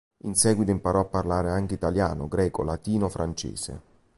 In 0.23 0.33
seguito 0.33 0.71
imparò 0.71 1.01
a 1.01 1.05
parlare 1.05 1.51
anche 1.51 1.75
italiano, 1.75 2.27
greco, 2.27 2.63
latino, 2.63 3.07
francese. 3.07 3.81